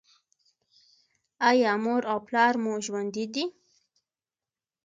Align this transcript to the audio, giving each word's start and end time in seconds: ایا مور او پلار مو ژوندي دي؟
ایا 1.49 1.71
مور 1.83 2.03
او 2.11 2.19
پلار 2.27 2.53
مو 2.63 2.73
ژوندي 2.85 3.25
دي؟ 3.33 3.45